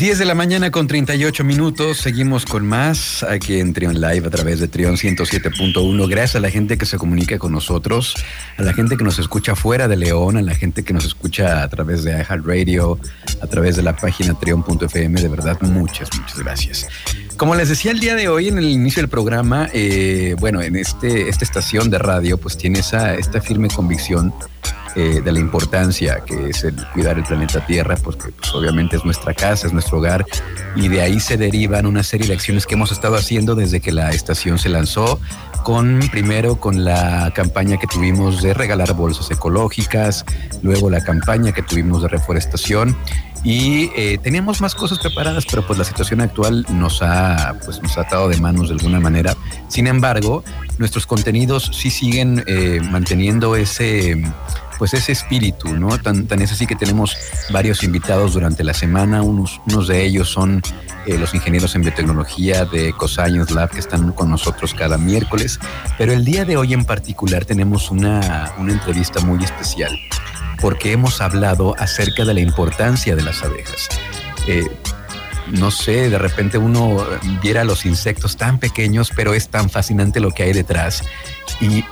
[0.00, 1.98] 10 de la mañana con 38 minutos.
[1.98, 6.08] Seguimos con más aquí en Trion Live a través de Trion 107.1.
[6.08, 8.14] Gracias a la gente que se comunica con nosotros,
[8.56, 11.62] a la gente que nos escucha fuera de León, a la gente que nos escucha
[11.62, 12.98] a través de iHeartRadio,
[13.42, 15.20] a través de la página trion.fm.
[15.20, 16.88] De verdad, muchas, muchas gracias.
[17.36, 20.76] Como les decía el día de hoy en el inicio del programa, eh, bueno, en
[20.76, 24.32] este, esta estación de radio, pues tiene esa, esta firme convicción
[24.96, 29.04] eh, de la importancia que es el cuidar el planeta Tierra, porque pues, obviamente es
[29.04, 30.24] nuestra casa, es nuestro hogar,
[30.74, 33.92] y de ahí se derivan una serie de acciones que hemos estado haciendo desde que
[33.92, 35.20] la estación se lanzó,
[35.62, 40.24] con primero con la campaña que tuvimos de regalar bolsas ecológicas,
[40.62, 42.96] luego la campaña que tuvimos de reforestación
[43.42, 47.96] y eh, teníamos más cosas preparadas, pero pues la situación actual nos ha, pues, nos
[47.96, 49.36] ha atado de manos de alguna manera.
[49.68, 50.44] Sin embargo,
[50.78, 54.22] nuestros contenidos sí siguen eh, manteniendo ese
[54.80, 55.98] pues ese espíritu, ¿no?
[55.98, 57.14] Tan, tan es así que tenemos
[57.50, 60.62] varios invitados durante la semana, unos, de ellos son
[61.06, 65.60] eh, los ingenieros en biotecnología de EcoScience Lab que están con nosotros cada miércoles,
[65.98, 69.94] pero el día de hoy en particular tenemos una, una entrevista muy especial
[70.62, 73.90] porque hemos hablado acerca de la importancia de las abejas.
[74.46, 74.64] Eh,
[75.52, 77.04] no sé, de repente uno
[77.42, 81.02] viera los insectos tan pequeños, pero es tan fascinante lo que hay detrás.
[81.60, 81.82] Y,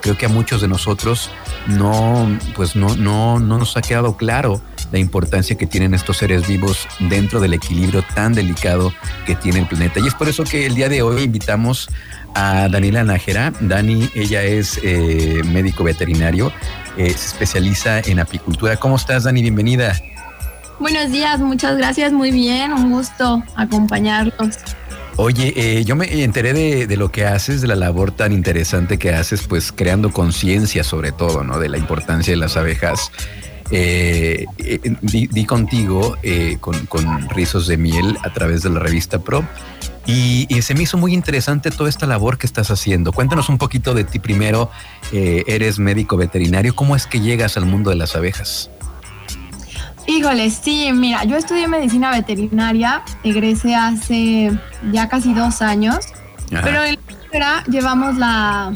[0.00, 1.30] creo que a muchos de nosotros
[1.66, 4.60] no, pues no, no, no nos ha quedado claro
[4.90, 8.92] la importancia que tienen estos seres vivos dentro del equilibrio tan delicado
[9.26, 10.00] que tiene el planeta.
[10.00, 11.88] Y es por eso que el día de hoy invitamos
[12.34, 13.52] a Daniela Nájera.
[13.60, 16.52] Dani, ella es eh, médico veterinario,
[16.96, 18.76] eh, se especializa en apicultura.
[18.76, 19.40] ¿Cómo estás, Dani?
[19.42, 19.96] Bienvenida.
[20.78, 24.58] Buenos días, muchas gracias, muy bien, un gusto acompañarlos.
[25.16, 26.54] Oye, eh, yo me enteré
[26.86, 31.12] de, lo que haces, de la labor tan interesante que haces, pues creando conciencia sobre
[31.12, 31.58] todo, ¿no?
[31.58, 33.12] De la importancia de las abejas.
[33.70, 36.16] Eh, eh di, contigo
[36.60, 39.46] con, con, Rizos de Miel a través de la revista Pro
[40.06, 43.12] y, se me hizo muy interesante toda esta labor que estás haciendo.
[43.12, 44.70] Cuéntanos un poquito de ti primero.
[45.12, 46.74] eres médico veterinario.
[46.74, 48.70] ¿Cómo es que llegas al mundo de las abejas?
[50.06, 54.52] Híjole, sí, mira, yo estudié medicina veterinaria, egresé hace
[54.90, 55.98] ya casi dos años,
[56.50, 56.98] pero en
[57.32, 58.72] la llevamos la,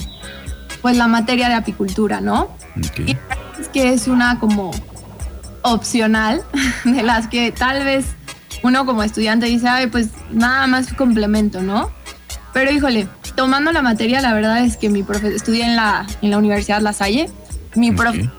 [0.83, 2.49] pues la materia de apicultura, ¿no?
[3.05, 3.17] Y
[3.61, 4.71] es que es una como
[5.63, 6.43] opcional
[6.85, 8.07] de las que tal vez
[8.63, 11.91] uno como estudiante dice, ay, pues nada más complemento, ¿no?
[12.53, 16.31] Pero híjole, tomando la materia, la verdad es que mi profe estudié en la, en
[16.31, 17.29] la Universidad La Salle,
[17.75, 18.31] mi profesor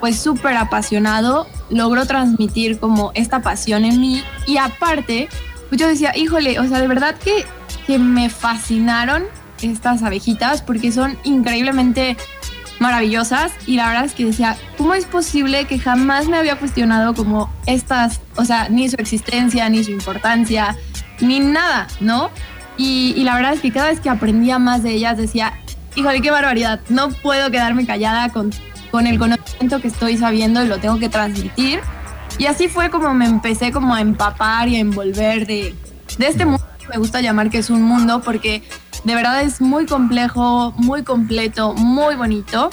[0.00, 5.28] pues súper apasionado, logró transmitir como esta pasión en mí y aparte,
[5.68, 7.44] pues yo decía, híjole, o sea, de verdad que,
[7.86, 9.24] que me fascinaron
[9.62, 12.16] estas abejitas porque son increíblemente
[12.78, 17.14] maravillosas y la verdad es que decía, ¿cómo es posible que jamás me había cuestionado
[17.14, 20.76] como estas, o sea, ni su existencia, ni su importancia,
[21.20, 22.30] ni nada, ¿no?
[22.76, 25.54] Y, y la verdad es que cada vez que aprendía más de ellas decía,
[25.94, 28.52] híjole, qué barbaridad, no puedo quedarme callada con
[28.96, 31.80] con el conocimiento que estoy sabiendo y lo tengo que transmitir.
[32.38, 35.74] Y así fue como me empecé como a empapar y a envolver de,
[36.16, 38.62] de este mundo que me gusta llamar que es un mundo porque
[39.04, 42.70] de verdad es muy complejo, muy completo, muy bonito.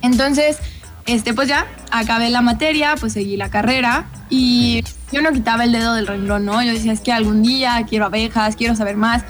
[0.00, 0.58] Entonces,
[1.06, 5.72] este, pues ya acabé la materia, pues seguí la carrera y yo no quitaba el
[5.72, 6.62] dedo del renglón, ¿no?
[6.62, 9.24] Yo decía, es que algún día quiero abejas, quiero saber más.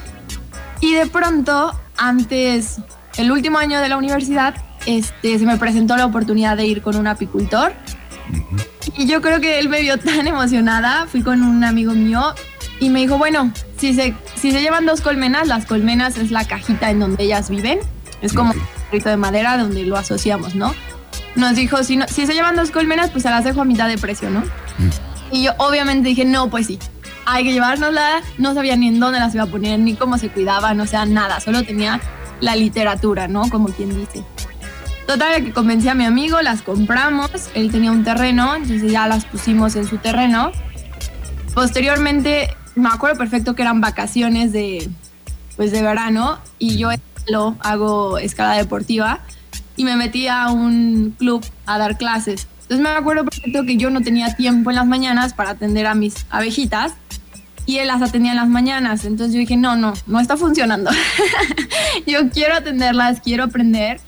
[0.82, 2.82] Y de pronto, antes,
[3.16, 4.54] el último año de la universidad,
[4.86, 7.72] este, se me presentó la oportunidad de ir con un apicultor.
[8.96, 12.34] Y yo creo que él me vio tan emocionada, fui con un amigo mío
[12.80, 16.44] y me dijo, bueno, si se, si se llevan dos colmenas, las colmenas es la
[16.44, 17.78] cajita en donde ellas viven,
[18.20, 20.74] es como un carrito de madera donde lo asociamos, ¿no?
[21.36, 23.88] Nos dijo, si, no, si se llevan dos colmenas, pues se las dejo a mitad
[23.88, 24.42] de precio, ¿no?
[25.30, 26.78] Y yo obviamente dije, no, pues sí,
[27.24, 30.28] hay que llevárnoslas, no sabía ni en dónde las iba a poner, ni cómo se
[30.28, 32.00] cuidaban, o sea, nada, solo tenía
[32.40, 33.48] la literatura, ¿no?
[33.48, 34.24] Como quien dice.
[35.06, 39.24] Total, que convencí a mi amigo, las compramos, él tenía un terreno, entonces ya las
[39.24, 40.52] pusimos en su terreno.
[41.54, 44.88] Posteriormente, me acuerdo perfecto que eran vacaciones de,
[45.56, 46.90] pues de verano y yo
[47.28, 49.20] lo hago escala deportiva
[49.76, 52.48] y me metí a un club a dar clases.
[52.62, 55.94] Entonces me acuerdo perfecto que yo no tenía tiempo en las mañanas para atender a
[55.94, 56.94] mis abejitas
[57.66, 59.04] y él las atendía en las mañanas.
[59.04, 60.90] Entonces yo dije, no, no, no está funcionando.
[62.06, 64.00] yo quiero atenderlas, quiero aprender.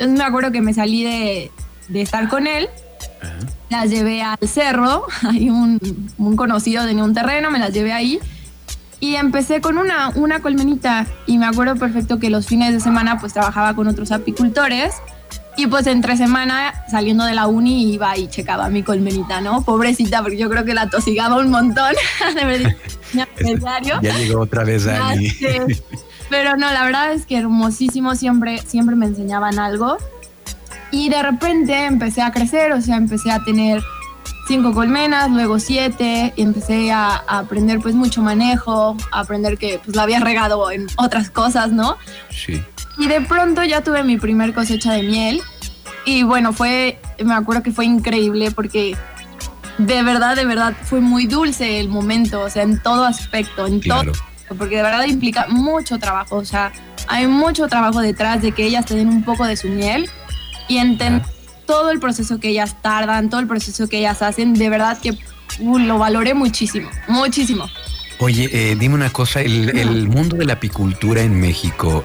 [0.00, 1.50] Entonces me acuerdo que me salí de,
[1.92, 2.70] estar con él,
[3.68, 5.78] las llevé al cerro, hay un,
[6.36, 8.18] conocido tenía un terreno, me las llevé ahí
[8.98, 13.20] y empecé con una, una colmenita y me acuerdo perfecto que los fines de semana
[13.20, 14.94] pues trabajaba con otros apicultores
[15.58, 19.62] Y pues entre semana, saliendo de la uni, iba y checaba mi colmenita, ¿no?
[19.62, 21.92] Pobrecita, porque yo creo que la tosigaba un montón.
[24.02, 25.30] ya llegó otra vez Dani.
[26.30, 29.98] Pero no, la verdad es que hermosísimo, siempre, siempre me enseñaban algo.
[30.92, 33.82] Y de repente empecé a crecer, o sea, empecé a tener
[34.48, 39.96] cinco colmenas, luego siete, y empecé a, aprender pues mucho manejo, a aprender que pues
[39.96, 41.96] la había regado en otras cosas, ¿no?
[42.30, 42.62] Sí.
[42.98, 45.40] Y de pronto ya tuve mi primer cosecha de miel
[46.04, 48.96] y bueno, fue, me acuerdo que fue increíble porque
[49.78, 53.80] de verdad, de verdad fue muy dulce el momento, o sea, en todo aspecto, en
[53.80, 54.12] todo,
[54.56, 56.72] porque de verdad implica mucho trabajo, o sea,
[57.06, 60.08] hay mucho trabajo detrás de que ellas te den un poco de su miel
[60.68, 61.22] y entender
[61.66, 65.16] todo el proceso que ellas tardan, todo el proceso que ellas hacen, de verdad que
[65.60, 67.66] uh, lo valoré muchísimo, muchísimo.
[68.18, 72.04] Oye, eh, dime una cosa, el, mundo de la apicultura en México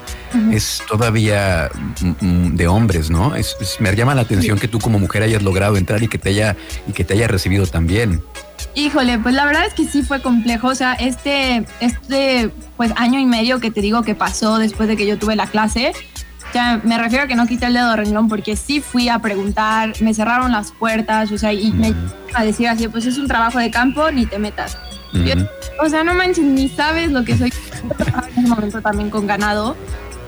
[0.52, 1.70] es todavía
[2.00, 3.34] mm, mm, de hombres, ¿no?
[3.80, 6.56] me llama la atención que tú como mujer hayas logrado entrar y que te haya
[6.88, 8.22] y que te haya recibido también.
[8.76, 13.20] Híjole, pues la verdad es que sí fue complejo, o sea, este este pues año
[13.20, 15.94] y medio que te digo que pasó después de que yo tuve la clase,
[16.56, 19.20] sea, me refiero a que no quité el dedo de renglón porque sí fui a
[19.20, 21.94] preguntar, me cerraron las puertas, o sea, y me
[22.34, 24.78] a decir así, pues es un trabajo de campo, ni te metas.
[25.84, 27.52] o sea, no manches, ni sabes lo que soy.
[28.36, 29.76] en ese momento también con ganado.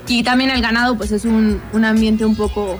[0.05, 2.77] Y también el ganado, pues es un, un ambiente un poco,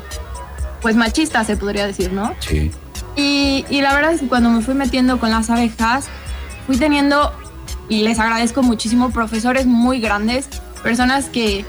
[0.82, 2.34] pues machista, se podría decir, ¿no?
[2.40, 2.70] Sí.
[3.18, 6.06] Y, y la verdad es que cuando me fui metiendo con las abejas,
[6.66, 7.34] fui teniendo,
[7.90, 10.48] y les agradezco muchísimo, profesores muy grandes,
[10.84, 11.66] personas que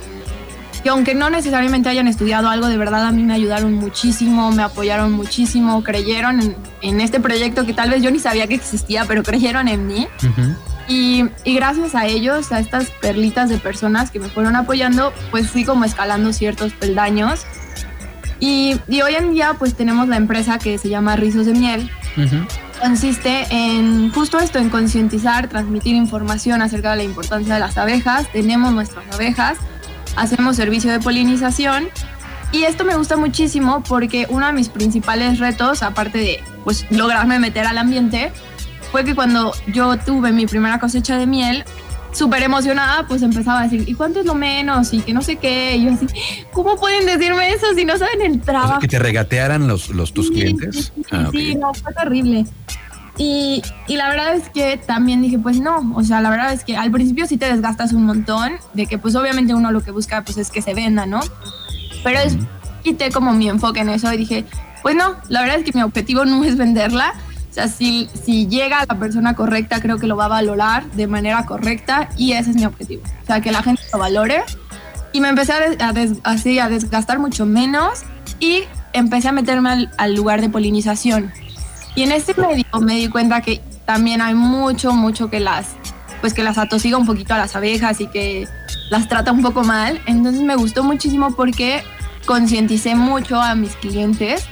[0.81, 4.63] que aunque no necesariamente hayan estudiado algo, de verdad a mí me ayudaron muchísimo, me
[4.63, 9.23] apoyaron muchísimo, creyeron en, este proyecto que tal vez yo ni sabía que existía, pero
[9.23, 10.07] creyeron en mí.
[10.87, 15.49] y, y, gracias a ellos, a estas perlitas de personas que me fueron apoyando, pues
[15.49, 17.45] fui como escalando ciertos peldaños.
[18.39, 21.89] Y, y hoy en día pues tenemos la empresa que se llama Rizos de Miel.
[22.81, 28.31] Consiste en justo esto, en concientizar, transmitir información acerca de la importancia de las abejas.
[28.31, 29.57] Tenemos nuestras abejas
[30.15, 31.89] hacemos servicio de polinización
[32.51, 37.39] y esto me gusta muchísimo porque uno de mis principales retos, aparte de pues lograrme
[37.39, 38.31] meter al ambiente,
[38.91, 41.63] fue que cuando yo tuve mi primera cosecha de miel,
[42.11, 44.93] súper emocionada, pues empezaba a decir, ¿y cuánto es lo menos?
[44.93, 45.75] Y que no sé qué.
[45.77, 46.07] Y yo así,
[46.51, 48.79] ¿cómo pueden decirme eso si no saben el trabajo?
[48.79, 50.91] ¿Que te regatearan los, los tus clientes?
[50.95, 51.29] Sí, ah,
[51.59, 52.45] no, fue terrible.
[53.17, 56.63] Y, y, la verdad es que también dije, pues no, o sea, la verdad es
[56.63, 59.91] que al principio sí te desgastas un montón, de que pues obviamente uno lo que
[59.91, 61.19] busca pues es que se venda, ¿no?
[62.01, 62.37] Pero es,
[62.81, 64.45] quité como mi enfoque en eso y dije,
[64.81, 67.28] pues no, la verdad es que mi objetivo no es venderla, o
[67.59, 71.45] sea, si, si llega la persona correcta, creo que lo va a valorar de manera
[71.45, 74.43] correcta y ese es mi objetivo, o sea, que la gente lo valore.
[75.11, 78.03] Y me empecé a, así, a desgastar mucho menos
[78.39, 78.63] y
[78.93, 81.31] empecé a meterme al, al lugar de polinización
[81.95, 85.75] y en este medio me di cuenta que también hay mucho, mucho que las,
[86.21, 88.47] pues que las atosiga un poquito a las abejas y que
[88.89, 90.01] las trata un poco mal.
[90.05, 91.83] Entonces me gustó muchísimo porque
[92.25, 94.45] concienticé mucho a mis clientes.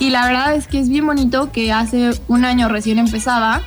[0.00, 3.62] Y la verdad es que es bien bonito que hace un año recién empezaba,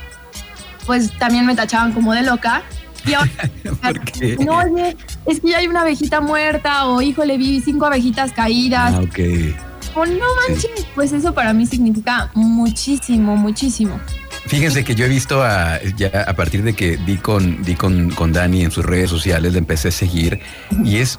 [0.84, 2.62] pues también me tachaban como de loca.
[3.06, 3.30] Y ahora,
[4.44, 4.96] no, oye,
[5.26, 8.94] es que ya hay una abejita muerta o híjole, vi cinco abejitas caídas.
[8.94, 9.56] Ah, okay
[9.94, 14.00] no manches, pues eso para mí significa muchísimo, muchísimo.
[14.46, 18.10] Fíjense que yo he visto a, ya a partir de que di con, di con,
[18.10, 20.40] con Dani en sus redes sociales, le empecé a seguir
[20.84, 21.16] y es,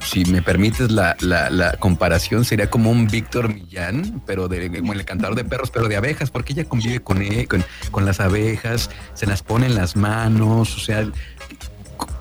[0.00, 5.04] si me permites la, la, comparación, sería como un Víctor Millán, pero de, como el
[5.04, 7.46] cantador de perros, pero de abejas, porque ella convive con, él,
[7.90, 11.06] con, las abejas, se las pone en las manos, o sea,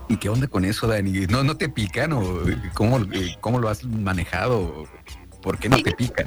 [0.10, 1.28] ¿y qué onda con eso, Dani?
[1.28, 2.42] ¿No, no te pican o
[2.74, 3.00] cómo,
[3.40, 4.86] cómo lo has manejado?
[5.42, 6.26] ¿Por qué no te pican?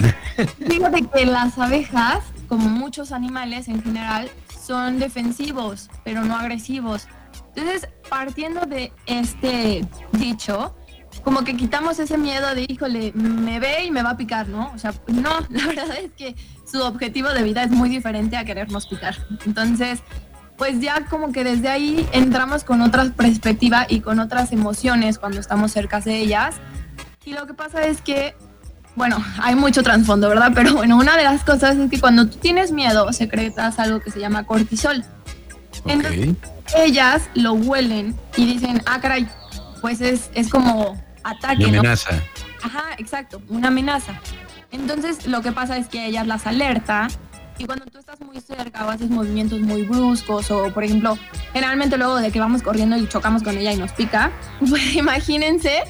[0.67, 7.07] Fíjate que las abejas, como muchos animales en general, son defensivos, pero no agresivos.
[7.55, 10.75] Entonces, partiendo de este dicho,
[11.25, 14.73] como que quitamos ese miedo de, híjole, me ve y me va a picar, ¿no?
[14.75, 16.35] O sea, no, la verdad es que
[16.71, 19.17] su objetivo de vida es muy diferente a querernos picar.
[19.45, 20.01] Entonces,
[20.57, 25.41] pues ya como que desde ahí entramos con otra perspectiva y con otras emociones cuando
[25.41, 26.57] estamos cerca de ellas.
[27.25, 28.35] Y lo que pasa es que
[28.99, 30.51] bueno, hay mucho trasfondo, ¿verdad?
[30.55, 34.11] Pero bueno, una de las cosas es que cuando tú tienes miedo, secretas algo que
[34.11, 35.05] se llama cortisol.
[35.87, 36.35] Entonces,
[36.77, 39.29] ellas lo huelen y dicen, ah, caray,
[39.81, 41.65] pues es, es como ataque.
[41.65, 42.11] Una amenaza.
[42.63, 44.21] Ajá, exacto, una amenaza.
[44.73, 47.07] Entonces, lo que pasa es que ellas las alerta
[47.57, 51.17] y cuando tú estás muy cerca o haces movimientos muy bruscos o, por ejemplo,
[51.53, 54.33] generalmente luego de que vamos corriendo y chocamos con ella y nos pica,
[54.69, 55.85] pues imagínense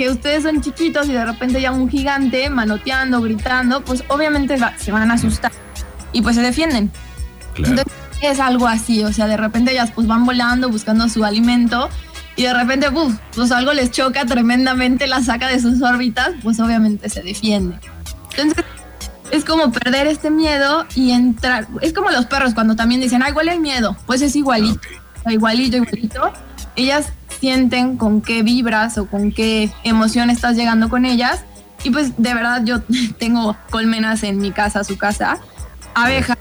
[0.00, 4.92] que ustedes son chiquitos y de repente ya un gigante manoteando, gritando, pues obviamente se
[4.92, 5.52] van a asustar
[6.14, 6.90] y pues se defienden.
[7.54, 7.84] Entonces
[8.22, 11.90] es algo así, o sea, de repente ellas pues van volando buscando su alimento
[12.34, 12.86] y de repente,
[13.34, 17.76] pues algo les choca tremendamente, la saca de sus órbitas, pues obviamente se defiende.
[18.38, 18.64] Entonces
[19.30, 21.68] es como perder este miedo y entrar.
[21.82, 23.98] Es como los perros cuando también dicen, ay, huele el miedo.
[24.06, 24.80] Pues es igualito,
[25.26, 26.32] igualito, igualito.
[26.74, 31.44] Ellas sienten con qué vibras o con qué emoción estás llegando con ellas.
[31.82, 32.80] Y pues de verdad yo
[33.18, 35.38] tengo colmenas en mi casa, su casa,
[35.94, 36.36] abejas,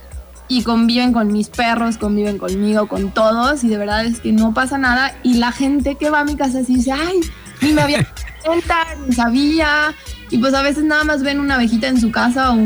[0.51, 4.53] y conviven con mis perros, conviven conmigo, con todos, y de verdad es que no
[4.53, 5.15] pasa nada.
[5.23, 7.19] Y la gente que va a mi casa así dice, ay,
[7.61, 8.05] ni me había
[8.43, 9.93] cuenta, ni sabía,
[10.31, 12.57] y pues a veces nada más ven una abejita en su casa o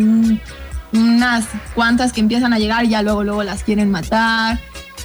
[0.94, 4.60] unas cuantas que empiezan a llegar y ya luego, luego las quieren matar.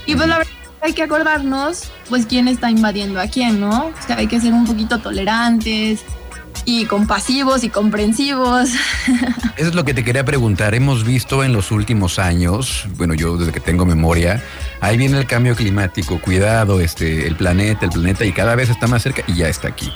[0.06, 3.86] Y pues la verdad hay que acordarnos pues quién está invadiendo a quién, ¿no?
[3.86, 6.04] O sea, hay que ser un poquito tolerantes
[6.64, 8.70] y compasivos y comprensivos.
[9.56, 10.74] Eso es lo que te quería preguntar.
[10.74, 14.42] Hemos visto en los últimos años, bueno, yo desde que tengo memoria,
[14.80, 18.86] ahí viene el cambio climático, cuidado, este, el planeta, el planeta, y cada vez está
[18.86, 19.90] más cerca y ya está aquí.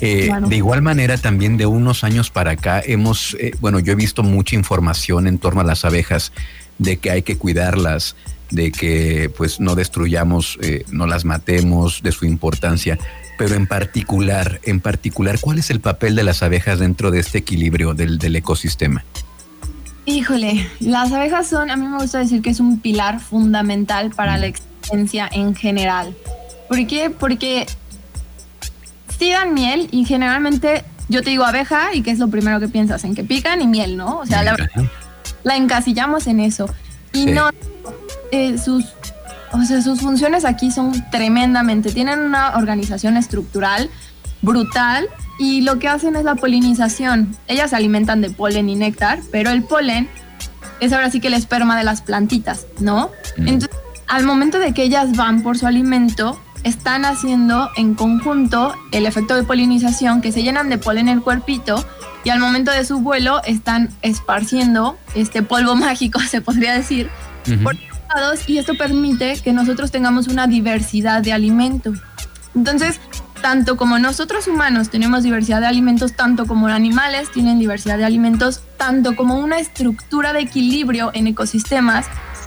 [0.00, 3.96] Eh, de igual manera, también de unos años para acá hemos, eh, bueno, yo he
[3.96, 6.32] visto mucha información en torno a las abejas
[6.78, 8.16] de que hay que cuidarlas,
[8.54, 12.98] de que pues no destruyamos, eh, no las matemos, de su importancia.
[13.36, 17.38] Pero en particular, en particular, ¿cuál es el papel de las abejas dentro de este
[17.38, 19.04] equilibrio del, del ecosistema?
[20.06, 24.36] Híjole, las abejas son, a mí me gusta decir que es un pilar fundamental para
[24.36, 26.14] la existencia en general.
[26.68, 27.10] ¿Por qué?
[27.10, 27.66] Porque
[29.18, 32.68] sí dan miel y generalmente yo te digo abeja y ¿qué es lo primero que
[32.68, 33.04] piensas?
[33.04, 34.18] En que pican y miel, ¿no?
[34.18, 36.68] O sea, la, encasillamos en eso.
[37.12, 37.48] Y no,
[38.30, 38.84] eh, sus,
[39.52, 43.90] o sea, sus funciones aquí son tremendamente, tienen una organización estructural
[44.42, 47.36] brutal y lo que hacen es la polinización.
[47.48, 50.08] Ellas se alimentan de polen y néctar, pero el polen
[50.80, 53.10] es ahora sí que el esperma de las plantitas, ¿no?
[53.36, 53.48] Mm.
[53.48, 59.06] Entonces, al momento de que ellas van por su alimento, están haciendo en conjunto el
[59.06, 61.84] efecto de polinización, que se llenan de polen en el cuerpito
[62.24, 67.10] y al momento de su vuelo están esparciendo este polvo mágico, se podría decir,
[67.62, 67.76] por
[68.46, 71.92] y esto permite que nosotros tengamos una diversidad de alimento.
[72.54, 73.00] Entonces,
[73.42, 78.62] tanto como nosotros humanos tenemos diversidad de alimentos, tanto como animales tienen diversidad de alimentos,
[78.76, 82.06] tanto como una estructura de equilibrio en ecosistemas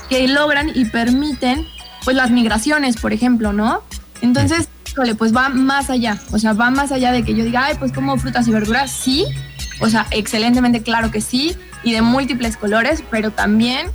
[0.09, 1.65] que logran y permiten
[2.05, 3.83] pues las migraciones, por ejemplo, ¿no?
[4.21, 4.69] Entonces,
[5.17, 7.91] pues va más allá, o sea, va más allá de que yo diga, ay, pues
[7.91, 9.25] como frutas y verduras, sí,
[9.79, 13.91] o sea, excelentemente claro que sí, y de múltiples colores, pero también,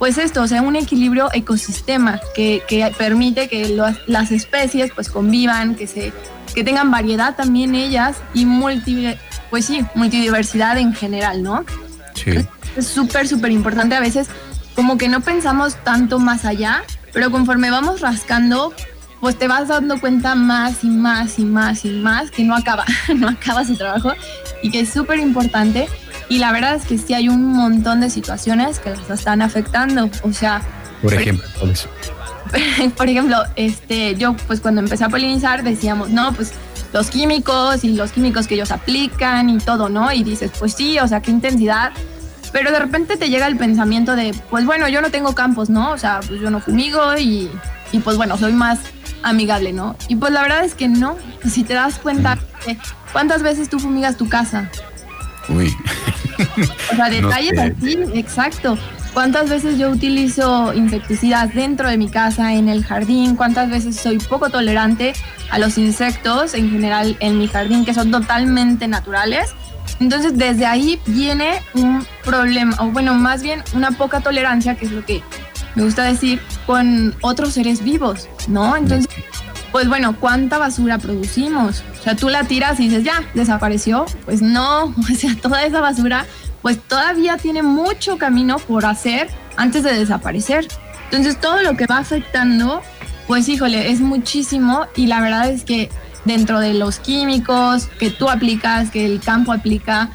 [0.00, 5.74] pues esto, o sea, un equilibrio ecosistema que, que permite que las especies pues convivan,
[5.74, 6.14] que, se,
[6.54, 9.14] que tengan variedad también ellas y multi,
[9.50, 11.66] pues sí, multidiversidad en general, ¿no?
[12.14, 12.30] Sí.
[12.78, 14.28] Es súper, súper importante a veces,
[14.74, 18.72] como que no pensamos tanto más allá, pero conforme vamos rascando,
[19.20, 22.86] pues te vas dando cuenta más y más y más y más que no acaba,
[23.14, 24.14] no acaba su trabajo
[24.62, 25.90] y que es súper importante.
[26.30, 30.08] Y la verdad es que sí hay un montón de situaciones que las están afectando.
[30.22, 30.62] O sea,
[31.02, 31.44] por ejemplo,
[32.96, 36.52] por ejemplo, este, yo pues cuando empecé a polinizar decíamos, no, pues
[36.92, 40.12] los químicos y los químicos que ellos aplican y todo, ¿no?
[40.12, 41.90] Y dices, pues sí, o sea, qué intensidad.
[42.52, 45.90] Pero de repente te llega el pensamiento de, pues bueno, yo no tengo campos, ¿no?
[45.90, 47.50] O sea, pues yo no fumigo y,
[47.90, 48.78] y pues bueno, soy más
[49.24, 49.96] amigable, ¿no?
[50.06, 51.16] Y pues la verdad es que no.
[51.48, 52.38] Si te das cuenta,
[53.12, 54.70] ¿cuántas veces tú fumigas tu casa?
[55.48, 55.74] Uy.
[56.92, 58.78] O sea, detalles así, exacto.
[59.12, 63.34] ¿Cuántas veces yo utilizo insecticidas dentro de mi casa, en el jardín?
[63.34, 65.14] ¿Cuántas veces soy poco tolerante
[65.50, 69.50] a los insectos en general en mi jardín, que son totalmente naturales?
[69.98, 74.92] Entonces, desde ahí viene un problema, o bueno, más bien una poca tolerancia, que es
[74.92, 75.22] lo que
[75.74, 78.76] me gusta decir, con otros seres vivos, ¿no?
[78.76, 79.08] Entonces,
[79.72, 81.82] pues bueno, ¿cuánta basura producimos?
[82.00, 84.06] O sea, tú la tiras y dices, ya, desapareció.
[84.24, 86.26] Pues no, o sea, toda esa basura,
[86.62, 90.66] pues todavía tiene mucho camino por hacer antes de desaparecer.
[91.04, 92.82] Entonces, todo lo que va afectando,
[93.26, 95.90] pues híjole, es muchísimo y la verdad es que
[96.24, 100.10] dentro de los químicos que tú aplicas, que el campo aplica,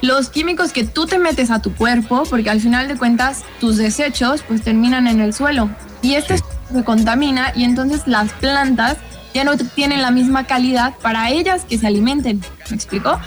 [0.00, 3.76] los químicos que tú te metes a tu cuerpo, porque al final de cuentas tus
[3.76, 5.70] desechos pues terminan en el suelo
[6.02, 6.36] y este
[6.74, 8.98] se contamina y entonces las plantas
[9.32, 12.40] ya no tienen la misma calidad para ellas que se alimenten.
[12.70, 13.18] ¿Me explico?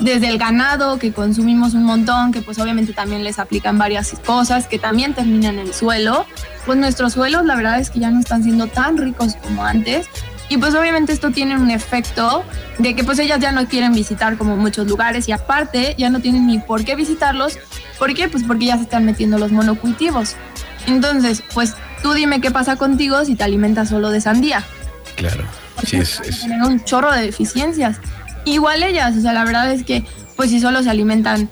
[0.00, 4.68] Desde el ganado que consumimos un montón, que pues obviamente también les aplican varias cosas
[4.68, 6.26] que también terminan en el suelo,
[6.66, 10.06] pues nuestros suelos la verdad es que ya no están siendo tan ricos como antes
[10.50, 12.44] Y pues obviamente esto tiene un efecto
[12.78, 16.20] de que pues ellas ya no quieren visitar como muchos lugares y aparte ya no
[16.20, 17.58] tienen ni por qué visitarlos.
[17.98, 18.28] ¿Por qué?
[18.28, 20.36] Pues porque ya se están metiendo los monocultivos.
[20.86, 24.64] Entonces, pues tú dime qué pasa contigo si te alimentas solo de sandía.
[25.16, 25.44] Claro,
[25.84, 26.40] sí es, es...
[26.40, 27.98] Tienen un chorro de deficiencias.
[28.44, 30.04] Igual ellas, o sea, la verdad es que
[30.36, 31.50] pues si solo se alimentan,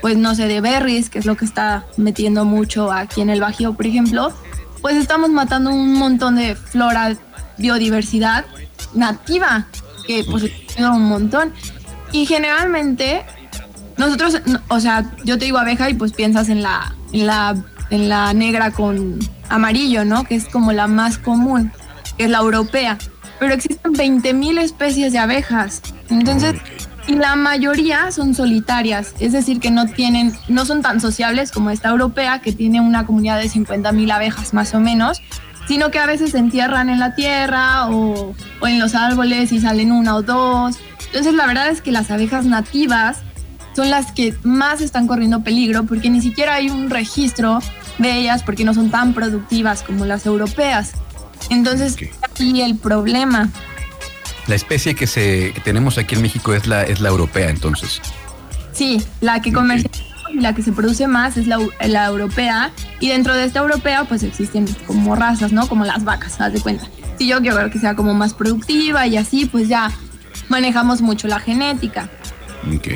[0.00, 3.40] pues no sé, de berries, que es lo que está metiendo mucho aquí en el
[3.40, 4.32] Bajío, por ejemplo,
[4.82, 7.16] pues estamos matando un montón de flora
[7.56, 8.44] biodiversidad
[8.92, 9.66] nativa,
[10.06, 10.44] que pues
[10.78, 11.52] un montón.
[12.12, 13.24] Y generalmente
[13.96, 17.56] nosotros, o sea, yo te digo abeja y pues piensas en la, en la,
[17.90, 20.24] en la negra con amarillo, ¿no?
[20.24, 21.72] Que es como la más común,
[22.16, 22.98] que es la europea.
[23.38, 25.82] Pero existen 20.000 especies de abejas.
[26.08, 26.54] Entonces,
[27.06, 31.70] y la mayoría son solitarias, es decir, que no tienen, no son tan sociables como
[31.70, 35.20] esta europea, que tiene una comunidad de 50.000 abejas más o menos,
[35.66, 39.92] sino que a veces se entierran en la tierra o, en los árboles y salen
[39.92, 40.78] una o dos.
[41.06, 43.18] Entonces la verdad es que las abejas nativas
[43.74, 47.60] son las que más están corriendo peligro porque ni siquiera hay un registro
[47.98, 50.92] de ellas porque no son tan productivas como las europeas.
[51.50, 53.50] Entonces, aquí el problema.
[54.46, 58.00] La especie que, se, tenemos aquí en México es la, es la europea, entonces.
[58.72, 62.72] Sí, la que comercializamos y la que se produce más es la, la, europea.
[63.00, 65.68] Y dentro de esta europea, pues existen como razas, ¿no?
[65.68, 66.86] Como las vacas, haz de cuenta.
[67.18, 69.90] Si yo quiero que sea como más productiva y así, pues ya
[70.48, 72.10] manejamos mucho la genética.
[72.76, 72.88] Ok.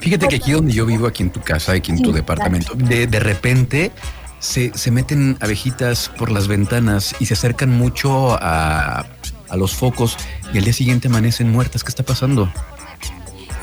[0.00, 3.06] Fíjate que aquí donde yo vivo, aquí en tu casa, aquí en tu departamento, de,
[3.06, 3.92] de repente
[4.38, 9.06] se, se, meten abejitas por las ventanas y se acercan mucho a,
[9.48, 10.16] a los focos
[10.52, 11.84] y al día siguiente amanecen muertas.
[11.84, 12.52] ¿Qué está pasando?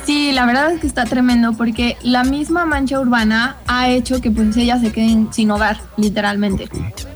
[0.06, 4.32] Sí, la verdad es que está tremendo porque la misma mancha urbana ha hecho que
[4.32, 6.68] pues ellas se queden sin hogar, literalmente.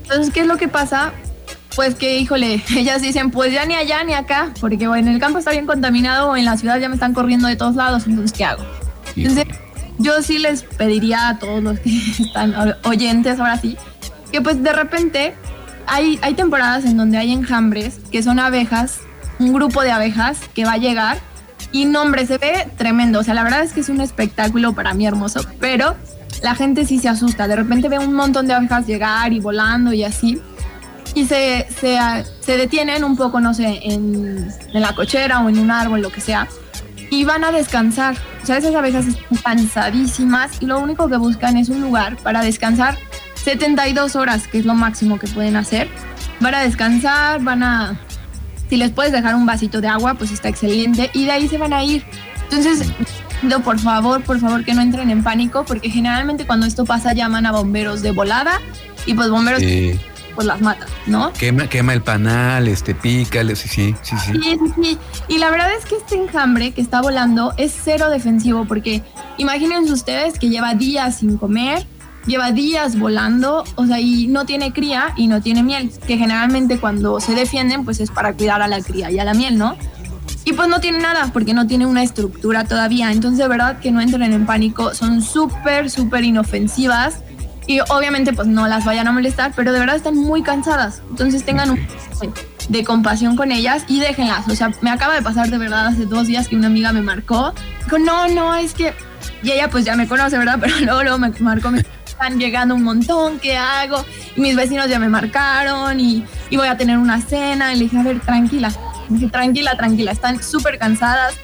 [0.02, 1.12] Entonces, ¿qué es lo que pasa?
[1.76, 5.20] Pues que, híjole, ellas dicen, pues ya ni allá ni acá, porque bueno, en el
[5.20, 8.06] campo está bien contaminado o en la ciudad ya me están corriendo de todos lados,
[8.06, 8.64] entonces, ¿qué hago?
[9.16, 9.46] Entonces,
[9.98, 12.54] yo sí les pediría a todos los que están
[12.84, 13.76] oyentes ahora sí,
[14.32, 15.34] que pues de repente
[15.86, 19.00] hay, hay temporadas en donde hay enjambres, que son abejas,
[19.38, 21.18] un grupo de abejas que va a llegar
[21.74, 23.18] y nombre, se ve tremendo.
[23.18, 25.96] O sea, la verdad es que es un espectáculo para mí hermoso, pero
[26.40, 27.48] la gente sí se asusta.
[27.48, 30.40] De repente ve un montón de abejas llegar y volando y así.
[31.14, 31.98] Y se, se,
[32.40, 36.10] se detienen un poco, no sé, en, en, la cochera o en un árbol, lo
[36.10, 36.48] que sea.
[37.10, 38.16] Y van a descansar.
[38.42, 42.42] O sea, esas abejas están cansadísimas y lo único que buscan es un lugar para
[42.42, 42.98] descansar
[43.44, 45.88] 72 horas, que es lo máximo que pueden hacer.
[46.40, 48.00] Van a descansar, van a
[48.68, 51.10] si les puedes dejar un vasito de agua, pues está excelente.
[51.12, 52.04] Y de ahí se van a ir.
[52.50, 52.88] Entonces,
[53.64, 57.46] por favor, por favor, que no entren en pánico, porque generalmente cuando esto pasa llaman
[57.46, 58.60] a bomberos de volada
[59.06, 59.62] y pues bomberos
[60.34, 61.32] pues las matan, ¿no?
[61.32, 64.32] Quema, quema el panal, este, pícale, sí, sí, sí, sí.
[64.32, 64.98] Sí, sí, sí.
[65.28, 69.02] Y la verdad es que este enjambre que está volando es cero defensivo, porque
[69.38, 71.86] imagínense ustedes que lleva días sin comer,
[72.26, 76.78] lleva días volando, o sea, y no tiene cría y no tiene miel, que generalmente
[76.78, 79.76] cuando se defienden, pues es para cuidar a la cría y a la miel, ¿no?
[80.46, 83.12] Y pues no tiene nada, porque no tiene una estructura todavía.
[83.12, 87.20] Entonces, de verdad que no entren en pánico, son súper, súper inofensivas.
[87.66, 91.02] Y obviamente, pues no las vayan a molestar, pero de verdad están muy cansadas.
[91.10, 91.86] Entonces, tengan un
[92.68, 94.48] de compasión con ellas y déjenlas.
[94.48, 97.02] O sea, me acaba de pasar de verdad hace dos días que una amiga me
[97.02, 97.54] marcó.
[97.84, 98.94] Dijo, no, no, es que.
[99.42, 100.58] Y ella, pues ya me conoce, ¿verdad?
[100.60, 104.04] Pero luego, luego me marcó, me están llegando un montón, ¿qué hago?
[104.36, 107.72] Y mis vecinos ya me marcaron y, y voy a tener una cena.
[107.72, 108.70] Y le dije, a ver, tranquila,
[109.08, 111.34] dije, tranquila, tranquila, están súper cansadas,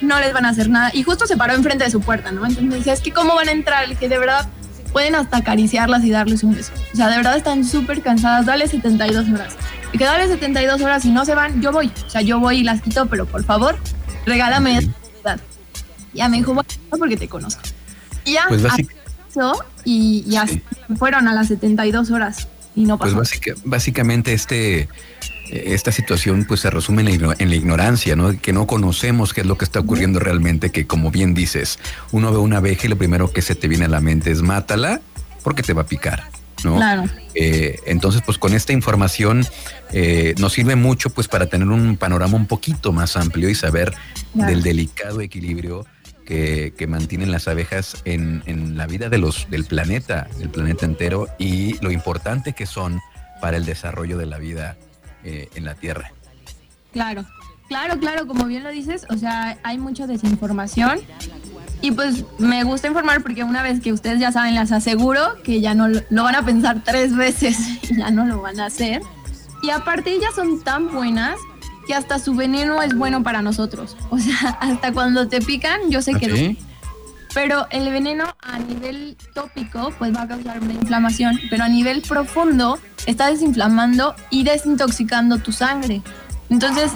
[0.00, 0.90] no les van a hacer nada.
[0.92, 2.44] Y justo se paró enfrente de su puerta, ¿no?
[2.44, 3.86] Entonces decía, es que ¿cómo van a entrar?
[3.88, 4.48] Le dije, de verdad,
[4.96, 6.72] pueden hasta acariciarlas y darles un beso.
[6.90, 9.54] O sea, de verdad están súper cansadas, dale 72 horas.
[9.92, 11.92] Y que dale 72 horas y no se van, yo voy.
[12.06, 13.76] O sea, yo voy y las quito, pero por favor,
[14.24, 15.36] regálame esa
[16.14, 16.66] Ya me dijo, bueno,
[16.98, 17.60] porque te conozco.
[18.24, 18.62] Y ya, pues
[19.84, 20.46] y, ya
[20.98, 23.38] fueron a las 72 horas y no pues pasó.
[23.44, 24.88] Pues básicamente este
[25.50, 28.38] esta situación pues se resume en la, ignorancia, ¿no?
[28.40, 31.78] Que no conocemos qué es lo que está ocurriendo realmente, que como bien dices,
[32.12, 34.42] uno ve una abeja y lo primero que se te viene a la mente es
[34.42, 35.00] mátala
[35.42, 36.24] porque te va a picar.
[36.64, 36.76] ¿no?
[36.76, 37.04] Claro.
[37.34, 39.46] Eh, entonces, pues con esta información
[39.92, 43.94] eh, nos sirve mucho pues para tener un panorama un poquito más amplio y saber
[44.34, 45.86] del delicado equilibrio
[46.26, 51.78] que, mantienen las abejas en, la vida de los, del planeta, del planeta entero, y
[51.80, 53.00] lo importante que son
[53.40, 54.76] para el desarrollo de la vida
[55.26, 56.12] eh, en la Tierra.
[56.92, 57.24] Claro,
[57.66, 61.00] claro, claro, como bien lo dices, o sea, hay mucha desinformación.
[61.82, 65.60] Y pues me gusta informar porque una vez que ustedes ya saben, les aseguro que
[65.60, 67.58] ya no lo van a pensar tres veces
[67.90, 69.02] y ya no lo van a hacer.
[69.64, 71.36] Y aparte ellas son tan buenas
[71.88, 73.96] que hasta su veneno es bueno para nosotros.
[74.10, 76.56] O sea, hasta cuando te pican, yo sé que...
[77.36, 82.00] Pero el veneno a nivel tópico pues va a causar una inflamación, pero a nivel
[82.00, 86.00] profundo está desinflamando y desintoxicando tu sangre.
[86.48, 86.92] Entonces,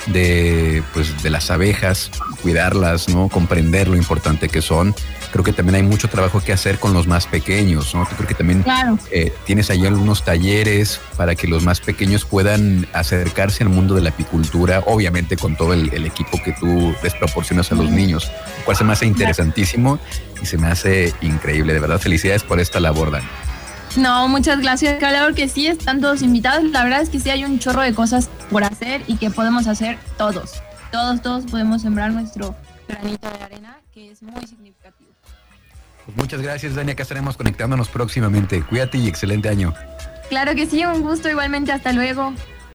[0.07, 2.11] de, pues, de las abejas,
[2.41, 3.29] cuidarlas, ¿no?
[3.29, 4.95] Comprender lo importante que son.
[5.31, 8.05] Creo que también hay mucho trabajo que hacer con los más pequeños, ¿no?
[8.05, 8.65] Creo que también
[9.11, 14.01] eh, tienes ahí algunos talleres para que los más pequeños puedan acercarse al mundo de
[14.01, 18.65] la apicultura, obviamente con todo el, equipo que tú les proporcionas a los niños, lo
[18.65, 19.99] cual se me hace interesantísimo
[20.41, 21.73] y se me hace increíble.
[21.73, 23.23] De verdad, felicidades por esta labor, Dan.
[23.95, 26.63] No, muchas gracias, Carla, porque sí están todos invitados.
[26.71, 29.67] La verdad es que sí hay un chorro de cosas por hacer y que podemos
[29.67, 30.61] hacer todos.
[30.91, 32.55] Todos, todos podemos sembrar nuestro
[32.87, 35.09] granito de arena, que es muy significativo.
[36.05, 36.91] Pues muchas gracias, Dani.
[36.91, 38.61] Acá estaremos conectándonos próximamente.
[38.63, 39.73] Cuídate y excelente año.
[40.29, 41.71] Claro que sí, un gusto igualmente.
[41.71, 42.33] Hasta luego.